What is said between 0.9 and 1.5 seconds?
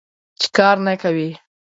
کوې.